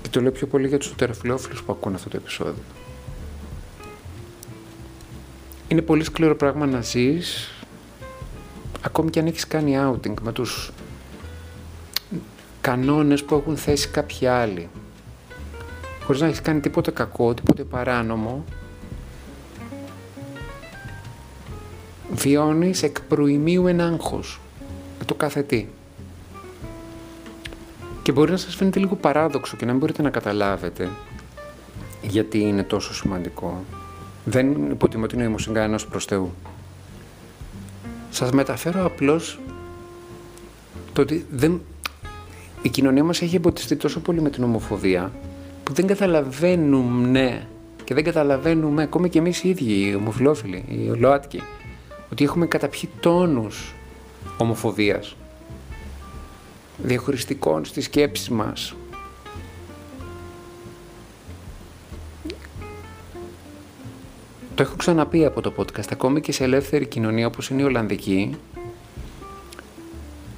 Και 0.03 0.09
το 0.09 0.21
λέω 0.21 0.33
πιο 0.33 0.47
πολύ 0.47 0.69
για 0.69 0.79
τους 0.79 0.91
ετεροφιλόφιλους 0.91 1.63
που 1.63 1.73
ακούν 1.73 1.95
αυτό 1.95 2.09
το 2.09 2.17
επεισόδιο. 2.17 2.63
Είναι 5.69 5.83
πολύ 5.83 6.05
σκληρό 6.05 6.37
πράγμα 6.37 6.67
να 6.67 6.81
ζεις, 6.81 7.51
ακόμη 8.81 9.11
και 9.11 9.21
αν 9.21 9.27
έχεις 9.27 9.47
κάνει 9.47 9.77
outing 9.79 10.15
με 10.23 10.33
τους 10.33 10.73
κανόνες 12.63 13.25
που 13.25 13.35
έχουν 13.35 13.57
θέσει 13.57 13.89
κάποιοι 13.89 14.27
άλλοι. 14.27 14.69
Χωρίς 16.05 16.21
να 16.21 16.27
έχεις 16.27 16.41
κάνει 16.41 16.61
τίποτα 16.61 16.91
κακό, 16.91 17.35
τίποτε 17.35 17.63
παράνομο, 17.65 18.45
βιώνεις 22.11 22.83
εκ 22.83 23.01
προημίου 23.01 23.67
ένα 23.67 23.87
άγχος 23.87 24.41
με 24.99 25.05
το 25.05 25.15
κάθε 25.15 25.43
τι. 25.43 25.67
Και 28.03 28.13
μπορεί 28.13 28.31
να 28.31 28.37
σας 28.37 28.55
φαίνεται 28.55 28.79
λίγο 28.79 28.95
παράδοξο 28.95 29.57
και 29.57 29.65
να 29.65 29.71
μην 29.71 29.81
μπορείτε 29.81 30.03
να 30.03 30.11
καταλάβετε 30.11 30.89
γιατί 32.03 32.39
είναι 32.39 32.63
τόσο 32.63 32.95
σημαντικό. 32.95 33.65
Δεν 34.25 34.71
υποτιμώ 34.71 35.07
την 35.07 35.19
νοημοσύνη 35.19 35.55
κανένας 35.55 35.87
προς 35.87 36.05
Θεού. 36.05 36.33
Σας 38.11 38.31
μεταφέρω 38.31 38.85
απλώς 38.85 39.41
το 40.93 41.03
ότι 41.03 41.27
δεν... 41.31 41.61
η 42.63 42.69
κοινωνία 42.69 43.05
μας 43.05 43.23
έχει 43.23 43.37
εμποτιστεί 43.37 43.77
τόσο 43.77 44.01
πολύ 44.01 44.21
με 44.21 44.31
την 44.31 44.45
ομοφοβία 44.45 45.13
που 45.65 45.73
δεν 45.73 45.87
καταλαβαίνουμε 45.87 47.47
και 47.85 47.95
δεν 47.95 48.05
καταλαβαίνουμε 48.05 48.83
ακόμη 48.83 49.09
και 49.09 49.19
εμείς 49.19 49.43
οι 49.43 49.49
ίδιοι, 49.49 49.89
οι 49.89 49.95
ομοφιλόφιλοι, 49.95 50.65
οι 50.69 50.99
ΛΟΑΤΚΙ, 50.99 51.43
ότι 52.13 52.25
έχουμε 52.25 52.47
καταπιεί 52.47 52.89
τόνους 53.01 53.75
ομοφοβίας, 54.37 55.17
διαχωριστικών 56.77 57.65
στις 57.65 57.85
σκέψεις 57.85 58.29
μας. 58.29 58.75
Το 64.55 64.63
έχω 64.63 64.77
ξαναπεί 64.77 65.25
από 65.25 65.41
το 65.41 65.53
podcast, 65.57 65.93
ακόμη 65.93 66.21
και 66.21 66.33
σε 66.33 66.45
ελεύθερη 66.45 66.87
κοινωνία 66.87 67.27
όπως 67.27 67.49
είναι 67.49 67.63
η 67.63 67.65
Ολλανδική, 67.65 68.37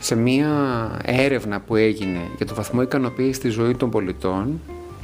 σε 0.05 0.15
μία 0.15 0.51
έρευνα 1.05 1.61
που 1.61 1.77
έγινε 1.77 2.21
για 2.37 2.47
το 2.47 2.55
βαθμό 2.55 2.83
ικανοποίησης 2.83 3.37
στη 3.37 3.49
ζωής 3.49 3.77
των 3.77 3.91
πολιτών, 3.91 4.61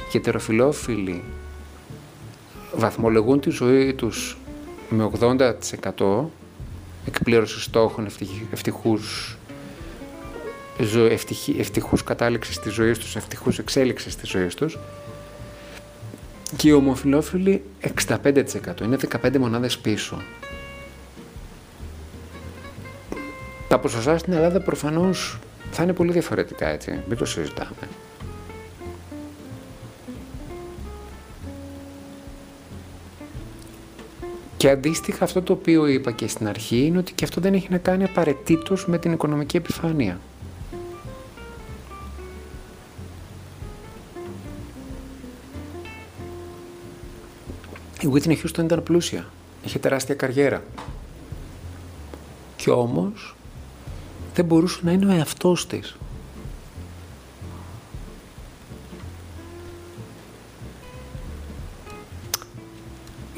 και 0.09 0.17
ετεροφιλόφιλοι 0.17 1.23
βαθμολογούν 2.75 3.39
τη 3.39 3.49
ζωή 3.49 3.93
τους 3.93 4.37
με 4.89 5.09
80% 5.19 6.25
εκπλήρωση 7.07 7.61
στόχων 7.61 8.07
ευτυχούς, 8.51 9.37
ευτυχ, 11.09 11.47
ευτυχούς 11.59 12.03
κατάληξης 12.03 12.59
της 12.59 12.73
ζωής 12.73 12.97
τους, 12.97 13.15
ευτυχούς 13.15 13.59
εξέλιξης 13.59 14.15
της 14.15 14.29
ζωής 14.29 14.55
τους 14.55 14.77
και 16.55 16.69
οι 16.69 16.71
ομοφιλόφιλοι 16.71 17.63
65%, 17.81 18.83
είναι 18.83 18.97
15 18.97 19.37
μονάδες 19.39 19.77
πίσω. 19.77 20.21
Τα 23.71 23.79
ποσοστά 23.79 24.17
στην 24.17 24.33
Ελλάδα 24.33 24.59
προφανώς 24.59 25.39
θα 25.71 25.83
είναι 25.83 25.93
πολύ 25.93 26.11
διαφορετικά 26.11 26.67
έτσι, 26.67 26.99
μην 27.07 27.17
το 27.17 27.25
συζητάμε. 27.25 27.87
Και 34.57 34.69
αντίστοιχα 34.69 35.23
αυτό 35.23 35.41
το 35.41 35.53
οποίο 35.53 35.85
είπα 35.85 36.11
και 36.11 36.27
στην 36.27 36.47
αρχή 36.47 36.85
είναι 36.85 36.97
ότι 36.97 37.13
και 37.13 37.23
αυτό 37.23 37.41
δεν 37.41 37.53
έχει 37.53 37.67
να 37.69 37.77
κάνει 37.77 38.03
απαραίτητος 38.03 38.87
με 38.87 38.97
την 38.97 39.11
οικονομική 39.11 39.57
επιφάνεια. 39.57 40.19
Η 48.01 48.09
Whitney 48.13 48.35
Houston 48.43 48.63
ήταν 48.63 48.83
πλούσια. 48.83 49.25
Είχε 49.63 49.79
τεράστια 49.79 50.15
καριέρα. 50.15 50.63
Και 52.55 52.69
όμως 52.69 53.35
δεν 54.33 54.45
μπορούσε 54.45 54.79
να 54.83 54.91
είναι 54.91 55.05
ο 55.05 55.11
εαυτός 55.11 55.67
της. 55.67 55.95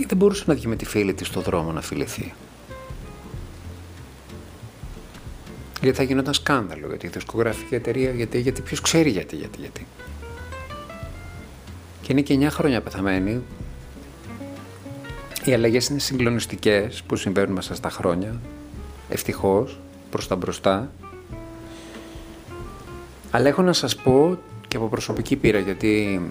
ή 0.04 0.06
δεν 0.08 0.18
μπορούσε 0.18 0.44
να 0.48 0.54
βγει 0.54 0.68
με 0.68 0.76
τη 0.76 0.86
φίλη 0.86 1.14
της 1.14 1.28
στο 1.28 1.42
δρόμο 1.42 1.72
να 1.72 1.82
φιληθεί. 1.82 2.34
Γιατί 5.82 5.98
θα 5.98 6.04
γινόταν 6.04 6.34
σκάνδαλο, 6.34 6.88
γιατί 6.88 7.06
η 7.06 7.10
δισκογραφική 7.10 7.76
εταιρεία, 7.76 8.12
γιατί, 8.12 8.40
γιατί 8.40 8.62
ποιος 8.62 8.82
ξέρει 8.82 9.10
γιατί, 9.10 9.36
γιατί, 9.36 9.60
γιατί. 9.60 9.86
Και 12.02 12.12
είναι 12.12 12.22
και 12.22 12.38
9 12.42 12.48
χρόνια 12.50 12.82
πεθαμένη. 12.82 13.42
Οι 15.46 15.54
αλλαγές 15.54 15.88
είναι 15.88 16.00
συγκλονιστικές 16.00 17.04
που 17.08 17.16
συμβαίνουν 17.16 17.54
μέσα 17.54 17.76
στα 17.76 17.90
χρόνια. 17.90 18.40
Ευτυχώς, 19.10 19.80
προς 20.14 20.28
τα 20.28 20.36
μπροστά. 20.36 20.92
Αλλά 23.32 23.48
έχω 23.48 23.62
να 23.62 23.74
σας 23.74 23.96
πω 23.96 24.38
και 24.68 24.78
από 24.78 24.88
προσωπική 24.88 25.36
πείρα, 25.36 25.60
γιατί 25.60 26.22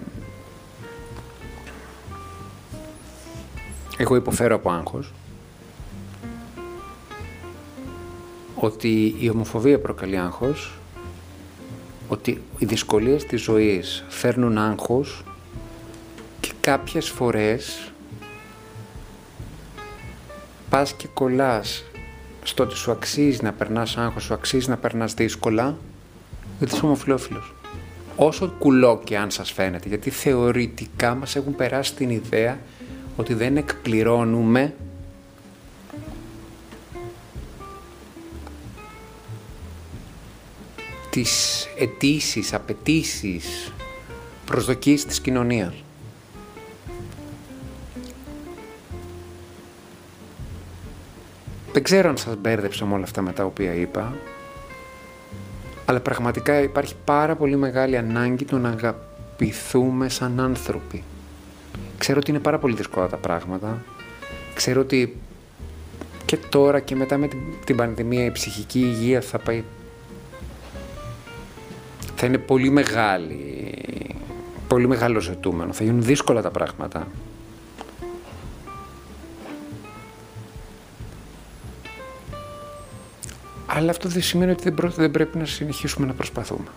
εγώ 3.97 4.15
υποφέρω 4.15 4.55
από 4.55 4.71
άγχος, 4.71 5.13
ότι 8.55 9.15
η 9.19 9.29
ομοφοβία 9.29 9.79
προκαλεί 9.79 10.17
άγχος, 10.17 10.79
ότι 12.07 12.41
οι 12.57 12.65
δυσκολίες 12.65 13.25
της 13.25 13.41
ζωής 13.41 14.05
φέρνουν 14.07 14.57
άγχος 14.57 15.23
και 16.39 16.51
κάποιες 16.61 17.09
φορές 17.09 17.91
πας 20.69 20.93
και 20.93 21.07
κολλάς 21.13 21.83
στο 22.43 22.63
ότι 22.63 22.75
σου 22.75 22.91
αξίζει 22.91 23.39
να 23.41 23.51
περνάς 23.51 23.97
άγχος, 23.97 24.23
σου 24.23 24.33
αξίζει 24.33 24.69
να 24.69 24.77
περνάς 24.77 25.13
δύσκολα, 25.13 25.77
γιατί 26.57 26.75
είσαι 26.75 26.85
ομοφιλόφιλος. 26.85 27.53
Όσο 28.15 28.47
κουλό 28.59 29.01
και 29.03 29.17
αν 29.17 29.31
σας 29.31 29.51
φαίνεται, 29.51 29.87
γιατί 29.87 30.09
θεωρητικά 30.09 31.15
μας 31.15 31.35
έχουν 31.35 31.55
περάσει 31.55 31.93
την 31.93 32.09
ιδέα 32.09 32.59
ότι 33.15 33.33
δεν 33.33 33.57
εκπληρώνουμε 33.57 34.73
τις 41.09 41.65
αιτήσεις, 41.77 42.53
απαιτήσεις, 42.53 43.71
προσδοκίες 44.45 45.05
της 45.05 45.21
κοινωνίας. 45.21 45.73
Δεν 51.83 51.91
ξέρω 51.91 52.09
αν 52.09 52.17
σας 52.17 52.35
μπέρδεψα 52.35 52.85
με 52.85 52.93
όλα 52.93 53.03
αυτά 53.03 53.21
με 53.21 53.31
τα 53.31 53.45
οποία 53.45 53.73
είπα, 53.73 54.13
αλλά 55.85 55.99
πραγματικά 55.99 56.61
υπάρχει 56.61 56.95
πάρα 57.05 57.35
πολύ 57.35 57.55
μεγάλη 57.55 57.97
ανάγκη 57.97 58.45
του 58.45 58.57
να 58.57 58.69
αγαπηθούμε 58.69 60.09
σαν 60.09 60.39
άνθρωποι. 60.39 61.03
Ξέρω 61.97 62.19
ότι 62.19 62.31
είναι 62.31 62.39
πάρα 62.39 62.59
πολύ 62.59 62.75
δύσκολα 62.75 63.07
τα 63.07 63.17
πράγματα. 63.17 63.83
Ξέρω 64.53 64.81
ότι 64.81 65.17
και 66.25 66.37
τώρα 66.37 66.79
και 66.79 66.95
μετά 66.95 67.17
με 67.17 67.29
την 67.65 67.75
πανδημία 67.75 68.25
η 68.25 68.31
ψυχική 68.31 68.79
υγεία 68.79 69.21
θα 69.21 69.37
πάει... 69.39 69.63
Θα 72.15 72.25
είναι 72.25 72.37
πολύ 72.37 72.69
μεγάλη, 72.69 73.73
πολύ 74.67 74.87
μεγάλο 74.87 75.19
ζητούμενο. 75.19 75.73
Θα 75.73 75.83
γίνουν 75.83 76.03
δύσκολα 76.03 76.41
τα 76.41 76.51
πράγματα. 76.51 77.07
Αλλά 83.75 83.89
αυτό 83.89 84.09
δεν 84.09 84.21
σημαίνει 84.21 84.51
ότι 84.51 84.73
δεν 84.95 85.11
πρέπει 85.11 85.37
να 85.37 85.45
συνεχίσουμε 85.45 86.07
να 86.07 86.13
προσπαθούμε. 86.13 86.67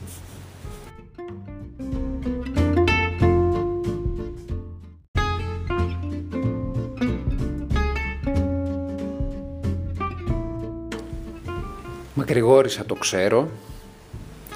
Μακρηγόρησα 12.15 12.85
το 12.85 12.95
ξέρω. 12.95 13.49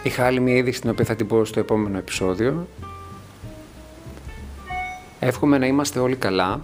Είχα 0.03 0.25
άλλη 0.27 0.41
μια 0.41 0.55
είδηση 0.55 0.81
την 0.81 0.91
οποία 0.91 1.05
θα 1.05 1.17
την 1.17 1.27
πω 1.27 1.45
στο 1.45 1.61
επόμενο 1.61 1.99
επεισόδιο. 1.99 2.67
Εύχομαι 5.21 5.59
να 5.59 5.67
είμαστε 5.67 5.99
όλοι 5.99 6.17
καλά. 6.17 6.61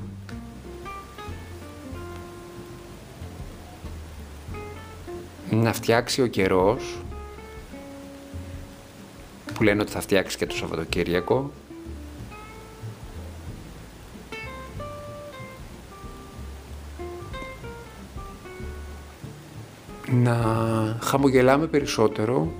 Να 5.66 5.72
φτιάξει 5.72 6.22
ο 6.22 6.26
καιρός 6.26 6.98
που 9.54 9.62
λένε 9.62 9.82
ότι 9.82 9.90
θα 9.90 10.00
φτιάξει 10.00 10.36
και 10.36 10.46
το 10.46 10.56
Σαββατοκύριακο. 10.56 11.50
Να 20.10 20.36
χαμογελάμε 21.02 21.66
περισσότερο, 21.66 22.52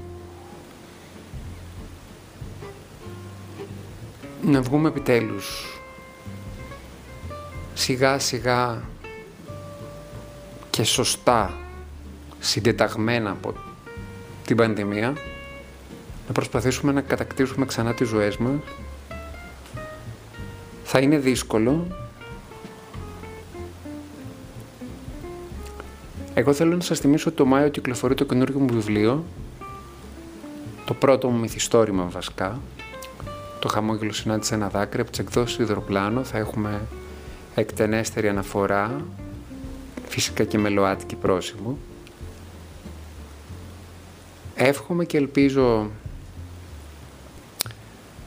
να 4.42 4.62
βγούμε 4.62 4.88
επιτέλους 4.88 5.81
σιγά 7.75 8.19
σιγά 8.19 8.83
και 10.71 10.85
σωστά 10.85 11.65
συντεταγμένα 12.46 13.30
από 13.30 13.54
την 14.44 14.56
πανδημία 14.56 15.12
να 16.26 16.32
προσπαθήσουμε 16.32 16.92
να 16.92 17.00
κατακτήσουμε 17.00 17.66
ξανά 17.66 17.94
τις 17.94 18.09
ζωές 18.09 18.37
μας. 18.37 18.59
Θα 20.85 20.98
είναι 20.98 21.18
δύσκολο. 21.18 21.87
Εγώ 26.35 26.52
θέλω 26.52 26.74
να 26.74 26.80
σας 26.80 26.98
θυμίσω 26.98 27.28
ότι 27.28 27.37
το 27.37 27.44
Μάιο 27.44 27.68
κυκλοφορεί 27.68 28.14
το 28.14 28.24
καινούργιο 28.24 28.59
μου 28.59 28.68
βιβλίο, 28.72 29.24
το 30.85 30.94
πρώτο 30.94 31.28
μου 31.28 31.38
μυθιστόρημα 31.38 32.04
βασικά, 32.11 32.61
το 33.61 33.68
χαμόγελο 33.68 34.12
συνάντησε 34.12 34.54
ένα 34.54 34.68
δάκρυ 34.68 35.00
από 35.00 35.11
τις 35.11 35.18
εκδόσεις 35.18 35.59
Ιδροπλάνο, 35.59 36.24
θα 36.24 36.38
έχουμε 36.38 36.80
εκτενέστερη 37.54 38.28
αναφορά, 38.28 39.04
φυσικά 40.09 40.44
και 40.44 40.59
με 40.59 40.68
ΛΟΑΤΚΙ 40.68 41.16
πρόσημο, 41.16 41.78
εύχομαι 44.57 45.05
και 45.05 45.16
ελπίζω 45.16 45.90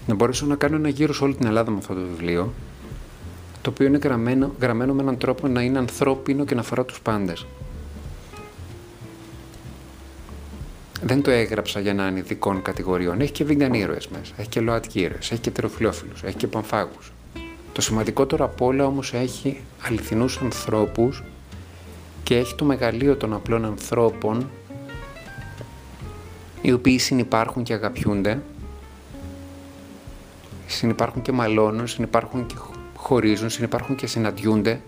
να 0.07 0.13
μπορέσω 0.15 0.45
να 0.45 0.55
κάνω 0.55 0.75
ένα 0.75 0.89
γύρο 0.89 1.13
σε 1.13 1.23
όλη 1.23 1.35
την 1.35 1.45
Ελλάδα 1.45 1.71
με 1.71 1.77
αυτό 1.77 1.93
το 1.93 1.99
βιβλίο, 1.99 2.53
το 3.61 3.69
οποίο 3.69 3.85
είναι 3.85 3.97
γραμμένο, 3.97 4.55
γραμμένο 4.61 4.93
με 4.93 5.01
έναν 5.01 5.17
τρόπο 5.17 5.47
να 5.47 5.61
είναι 5.61 5.77
ανθρώπινο 5.77 6.45
και 6.45 6.55
να 6.55 6.61
αφορά 6.61 6.85
τους 6.85 7.01
πάντες. 7.01 7.45
Δεν 11.01 11.21
το 11.21 11.31
έγραψα 11.31 11.79
για 11.79 11.93
να 11.93 12.07
είναι 12.07 12.19
ειδικών 12.19 12.61
κατηγοριών. 12.61 13.21
Έχει 13.21 13.31
και 13.31 13.45
vegan 13.47 13.73
ήρωες 13.73 14.07
μέσα, 14.07 14.33
έχει 14.37 14.49
και 14.49 14.59
ΛΟΑΤΚΙ 14.59 14.99
ήρωες, 14.99 15.31
έχει 15.31 15.41
και 15.41 15.51
τεροφιλόφιλους, 15.51 16.23
έχει 16.23 16.35
και 16.35 16.47
πανφάγους. 16.47 17.11
Το 17.73 17.81
σημαντικότερο 17.81 18.45
απ' 18.45 18.61
όλα 18.61 18.85
όμως 18.85 19.13
έχει 19.13 19.61
αληθινούς 19.81 20.37
ανθρώπους 20.37 21.23
και 22.23 22.37
έχει 22.37 22.55
το 22.55 22.65
μεγαλείο 22.65 23.15
των 23.15 23.33
απλών 23.33 23.65
ανθρώπων 23.65 24.49
οι 26.61 26.71
οποίοι 26.71 26.97
συνυπάρχουν 26.97 27.63
και 27.63 27.73
αγαπιούνται, 27.73 28.41
συνυπάρχουν 30.67 31.21
και 31.21 31.31
μαλώνουν, 31.31 31.87
συνυπάρχουν 31.87 32.45
και 32.45 32.55
χωρίζουν, 32.95 33.49
συνυπάρχουν 33.49 33.95
και 33.95 34.07
συναντιούνται. 34.07 34.81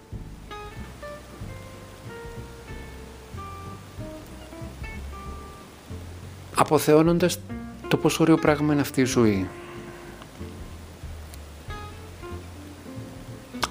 Αποθεώνοντας 6.55 7.39
το 7.87 7.97
πόσο 7.97 8.23
ωραίο 8.23 8.37
πράγμα 8.37 8.73
είναι 8.73 8.81
αυτή 8.81 9.01
η 9.01 9.05
ζωή. 9.05 9.47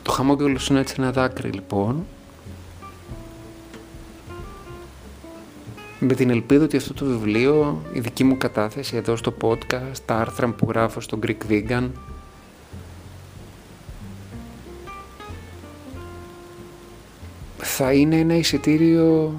Το 0.02 0.10
χαμόγελο 0.10 0.58
σου 0.58 0.72
είναι 0.72 0.80
έτσι 0.80 0.94
ένα 0.98 1.12
δάκρυ 1.12 1.50
λοιπόν 1.50 2.06
με 6.00 6.14
την 6.14 6.30
ελπίδα 6.30 6.64
ότι 6.64 6.76
αυτό 6.76 6.94
το 6.94 7.04
βιβλίο, 7.04 7.82
η 7.92 8.00
δική 8.00 8.24
μου 8.24 8.36
κατάθεση 8.38 8.96
εδώ 8.96 9.16
στο 9.16 9.34
podcast, 9.40 9.98
τα 10.04 10.16
άρθρα 10.16 10.48
που 10.48 10.66
γράφω 10.68 11.00
στο 11.00 11.18
Greek 11.26 11.50
Vegan, 11.50 11.88
θα 17.56 17.92
είναι 17.92 18.16
ένα 18.16 18.34
εισιτήριο 18.34 19.34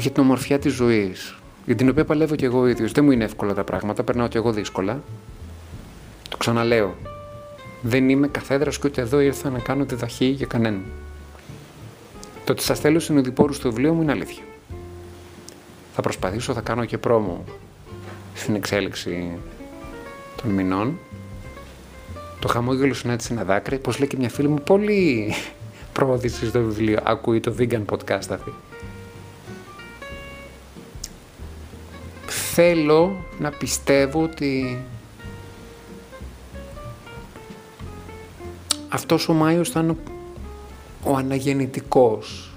για 0.00 0.10
την 0.10 0.22
ομορφιά 0.22 0.58
της 0.58 0.72
ζωής, 0.72 1.38
για 1.66 1.74
την 1.74 1.88
οποία 1.88 2.04
παλεύω 2.04 2.34
και 2.34 2.44
εγώ 2.44 2.66
ίδιος. 2.66 2.92
Δεν 2.92 3.04
μου 3.04 3.10
είναι 3.10 3.24
εύκολα 3.24 3.54
τα 3.54 3.64
πράγματα, 3.64 4.02
περνάω 4.02 4.28
και 4.28 4.38
εγώ 4.38 4.52
δύσκολα. 4.52 5.02
Το 6.28 6.36
ξαναλέω. 6.36 6.94
Δεν 7.82 8.08
είμαι 8.08 8.28
καθέδρας 8.28 8.78
και 8.78 8.86
ούτε 8.86 9.00
εδώ 9.00 9.20
ήρθα 9.20 9.50
να 9.50 9.58
κάνω 9.58 9.84
διδαχή 9.84 10.26
για 10.26 10.46
κανέναν. 10.46 10.82
Το 12.44 12.52
ότι 12.52 12.62
σας 12.62 12.80
θέλω 12.80 13.00
συνοδοιπόρους 13.00 13.58
του 13.58 13.68
βιβλίου 13.68 13.94
μου 13.94 14.02
είναι 14.02 14.12
αλήθεια. 14.12 14.42
Θα 15.94 16.02
προσπαθήσω, 16.02 16.52
θα 16.52 16.60
κάνω 16.60 16.84
και 16.84 16.98
πρόμο 16.98 17.44
στην 18.34 18.54
εξέλιξη 18.54 19.38
των 20.42 20.50
μηνών. 20.50 20.98
Το 22.40 22.48
χαμόγελο 22.48 22.94
σου 22.94 23.02
είναι 23.04 23.14
έτσι 23.14 23.32
ένα 23.32 23.44
δάκρυ, 23.44 23.78
πώς 23.78 23.98
λέει 23.98 24.08
και 24.08 24.16
μια 24.16 24.28
φίλη 24.28 24.48
μου, 24.48 24.62
πολύ 24.64 25.34
πρόοδηση 25.92 26.46
στο 26.46 26.60
βιβλίο. 26.60 26.98
Ακούει 27.02 27.40
το 27.40 27.54
vegan 27.58 27.84
podcast 27.90 28.28
αυτή. 28.30 28.52
Θέλω 32.26 33.24
να 33.38 33.50
πιστεύω 33.50 34.22
ότι 34.22 34.78
αυτός 38.88 39.28
ο 39.28 39.32
Μάιος 39.32 39.70
θα 39.70 39.80
είναι 39.80 39.96
ο 41.04 41.16
αναγεννητικός. 41.16 42.50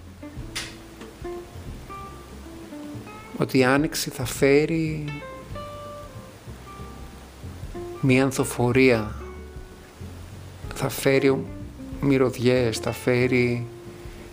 Ότι 3.38 3.58
η 3.58 3.64
Άνοιξη 3.64 4.10
θα 4.10 4.26
φέρει 4.26 5.06
μία 8.02 8.24
ανθοφορία, 8.24 9.16
θα 10.74 10.90
φέρει 10.90 11.46
μυρωδιές, 12.02 12.78
θα 12.78 12.92
φέρει 12.92 13.66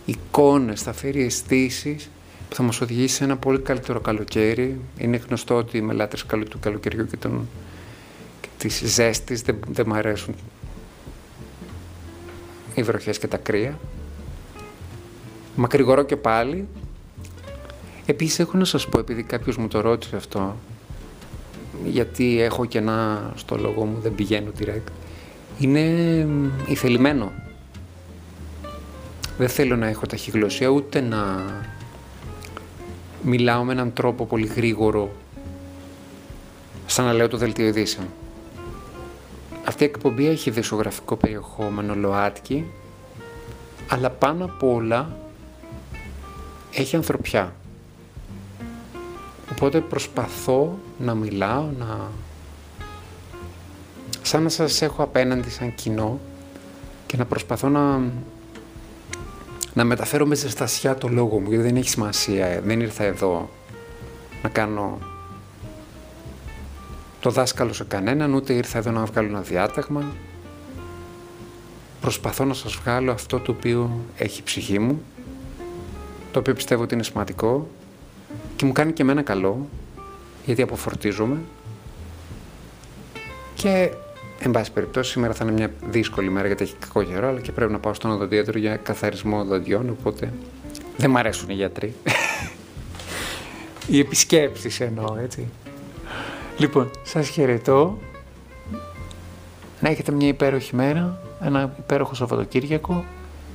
εικόνες, 0.05 0.83
θα 0.83 0.93
φέρει 0.93 1.25
αισθήσεις 1.25 2.11
που 2.49 2.55
θα 2.55 2.63
μας 2.63 2.81
οδηγήσει 2.81 3.15
σε 3.15 3.25
ένα 3.25 3.37
πολύ 3.37 3.59
καλύτερο 3.59 4.01
καλοκαίρι. 4.01 4.81
Είναι 4.99 5.17
γνωστό 5.17 5.55
ότι 5.55 5.77
οι 5.77 5.81
μελάτες 5.81 6.27
του 6.49 6.59
καλοκαιριού 6.61 7.07
και, 7.07 7.17
των, 7.17 7.49
και 8.41 8.49
της 8.59 8.83
ζέστης 8.85 9.43
δεν, 9.43 9.59
δεν 9.69 9.85
μου 9.89 9.95
αρέσουν 9.95 10.35
οι 12.75 12.83
βροχές 12.83 13.19
και 13.19 13.27
τα 13.27 13.37
κρύα. 13.37 13.79
Μακρηγορώ 15.57 16.03
και 16.03 16.17
πάλι. 16.17 16.69
Επίσης 18.07 18.39
έχω 18.39 18.57
να 18.57 18.65
σας 18.65 18.89
πω, 18.89 18.99
επειδή 18.99 19.23
κάποιος 19.23 19.57
μου 19.57 19.69
το 19.69 19.81
ρώτησε 19.81 20.17
αυτό, 20.17 20.57
γιατί 21.85 22.41
έχω 22.41 22.65
και 22.65 22.79
ένα 22.79 23.31
στο 23.37 23.57
λόγο 23.57 23.85
μου, 23.85 23.99
δεν 24.03 24.15
πηγαίνω 24.15 24.51
direct, 24.61 24.91
είναι 25.59 25.81
ηθελημένο. 26.67 27.33
Δεν 29.39 29.49
θέλω 29.49 29.77
να 29.77 29.87
έχω 29.87 30.07
ταχυγλωσία, 30.07 30.69
ούτε 30.69 31.01
να 31.01 31.45
μιλάω 33.23 33.65
με 33.65 33.73
έναν 33.73 33.93
τρόπο 33.93 34.27
πολύ 34.27 34.47
γρήγορο, 34.47 35.13
σαν 36.87 37.05
να 37.05 37.13
λέω 37.13 37.29
το 37.29 37.37
δελτίο 37.37 37.67
ειδήσεων. 37.67 38.07
Αυτή 39.65 39.83
η 39.83 39.87
εκπομπή 39.87 40.27
έχει 40.27 40.51
δισογραφικό 40.51 41.17
περιεχόμενο 41.17 41.95
ΛΟΑΤΚΙ, 41.95 42.65
αλλά 43.89 44.11
πάνω 44.11 44.45
απ' 44.45 44.63
όλα 44.63 45.17
έχει 46.75 46.97
ανθρωπιά. 46.97 47.55
Οπότε 49.51 49.81
προσπαθώ 49.81 50.79
να 50.99 51.15
μιλάω, 51.15 51.69
να... 51.79 52.11
σαν 54.23 54.43
να 54.43 54.49
σας 54.49 54.83
έχω 54.83 55.03
απέναντι 55.03 55.51
σαν 55.51 55.75
κοινό 55.75 56.21
και 57.07 57.17
να 57.17 57.25
προσπαθώ 57.25 57.69
να, 57.69 58.01
να 59.75 59.85
μεταφέρω 59.85 60.27
με 60.27 60.35
ζεστασιά 60.35 60.95
το 60.95 61.09
λόγο 61.09 61.41
μου, 61.41 61.49
γιατί 61.49 61.65
δεν 61.65 61.77
έχει 61.77 61.89
σημασία, 61.89 62.61
δεν 62.65 62.81
ήρθα 62.81 63.05
εδώ 63.05 63.51
να 64.43 64.49
κάνω 64.49 64.99
το 67.21 67.31
δάσκαλο 67.31 67.73
σε 67.73 67.85
κανέναν, 67.85 68.35
ούτε 68.35 68.53
ήρθα 68.53 68.79
εδώ 68.79 68.91
να 68.91 69.05
βγάλω 69.05 69.29
ένα 69.29 69.41
διάταγμα. 69.41 70.05
Προσπαθώ 72.01 72.45
να 72.45 72.55
σας 72.55 72.75
βγάλω 72.75 73.13
αυτό 73.13 73.41
το 73.41 73.53
οποίο 73.53 74.01
έχει 74.17 74.41
η 74.41 74.43
ψυχή 74.43 74.79
μου 74.79 75.03
το 76.35 76.41
οποίο 76.41 76.55
πιστεύω 76.55 76.83
ότι 76.83 76.95
είναι 76.95 77.03
σημαντικό 77.03 77.69
και 78.57 78.65
μου 78.65 78.73
κάνει 78.73 78.93
και 78.93 79.03
εμένα 79.03 79.23
καλό, 79.23 79.69
γιατί 80.45 80.63
αποφορτίζομαι 80.63 81.39
και 83.55 83.91
Εν 84.39 84.51
πάση 84.51 84.73
περιπτώσει, 84.73 85.11
σήμερα 85.11 85.33
θα 85.33 85.45
είναι 85.45 85.53
μια 85.53 85.71
δύσκολη 85.87 86.31
μέρα 86.31 86.47
γιατί 86.47 86.63
έχει 86.63 86.75
κακό 86.79 87.03
καιρό, 87.03 87.29
αλλά 87.29 87.41
και 87.41 87.53
πρέπει 87.53 87.73
να 87.73 87.79
πάω 87.79 87.95
στον 87.95 88.11
οδοντίατρο 88.11 88.59
για 88.59 88.77
καθαρισμό 88.77 89.45
δοντιών, 89.45 89.97
οπότε 89.99 90.33
δεν 90.97 91.11
μ' 91.11 91.17
αρέσουν 91.17 91.51
οι 91.51 91.55
γιατροί. 91.55 91.95
οι 93.87 93.99
επισκέψεις 93.99 94.81
εννοώ, 94.81 95.17
έτσι. 95.23 95.49
Λοιπόν, 96.59 96.91
σας 97.03 97.29
χαιρετώ. 97.29 97.99
Να 99.81 99.89
έχετε 99.89 100.13
μια 100.13 100.29
υπέροχη 100.29 100.77
μέρα, 100.77 101.19
ένα 101.41 101.75
υπέροχο 101.79 102.15
Σαββατοκύριακο. 102.15 103.05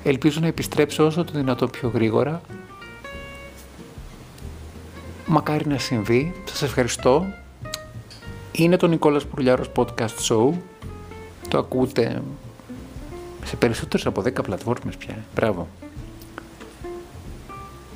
Ελπίζω 0.03 0.39
να 0.39 0.47
επιστρέψω 0.47 1.05
όσο 1.05 1.23
το 1.23 1.31
δυνατό 1.35 1.67
πιο 1.67 1.91
γρήγορα 1.93 2.41
Μακάρι 5.31 5.67
να 5.67 5.77
συμβεί. 5.77 6.33
Σας 6.45 6.61
ευχαριστώ. 6.61 7.25
Είναι 8.51 8.77
το 8.77 8.87
Νικόλας 8.87 9.25
Πουρλιάρος 9.25 9.71
Podcast 9.75 10.17
Show. 10.29 10.51
Το 11.47 11.57
ακούτε 11.57 12.21
σε 13.45 13.55
περισσότερες 13.55 14.05
από 14.05 14.21
10 14.21 14.43
πλατφόρμες 14.43 14.97
πια. 14.97 15.17
Μπράβο. 15.35 15.67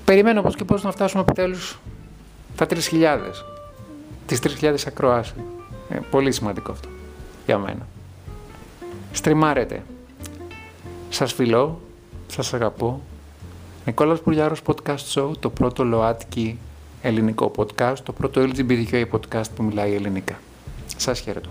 Περιμένω 0.06 0.42
πώς 0.42 0.56
και 0.56 0.64
πώς 0.64 0.84
να 0.84 0.92
φτάσουμε 0.92 1.22
επιτέλους 1.22 1.80
τα 2.56 2.66
3.000. 2.66 3.46
Τις 4.26 4.40
3.000 4.40 4.88
ακροάσεις. 4.88 5.34
Ε, 5.90 6.00
πολύ 6.10 6.32
σημαντικό 6.32 6.72
αυτό 6.72 6.90
για 7.46 7.58
μένα. 7.58 7.88
Στριμάρετε. 9.12 9.84
Σας 11.10 11.34
φιλώ. 11.34 11.82
Σας 12.28 12.54
αγαπώ. 12.54 13.02
Νικόλας 13.86 14.20
Πουρλιάρος 14.20 14.62
Podcast 14.66 15.14
Show, 15.14 15.32
το 15.40 15.50
πρώτο 15.50 15.84
ΛΟΑΤΚΙ 15.84 16.60
ελληνικό 17.04 17.52
podcast, 17.56 17.98
το 18.04 18.12
πρώτο 18.12 18.42
LGBTQI 18.42 19.06
podcast 19.12 19.50
που 19.56 19.64
μιλάει 19.64 19.94
ελληνικά. 19.94 20.40
Σας 20.98 21.20
χαιρετώ. 21.20 21.50